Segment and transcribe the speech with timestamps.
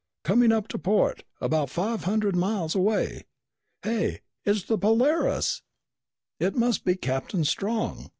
[0.23, 1.25] "Coming up to port.
[1.39, 3.25] About five hundred miles away.
[3.83, 4.21] Hey!
[4.45, 5.61] It's the Polaris!"
[6.39, 8.09] "It must be Captain Strong!"